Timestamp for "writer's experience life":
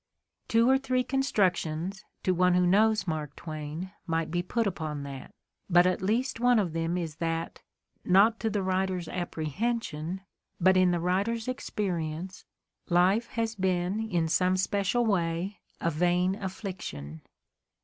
10.99-13.27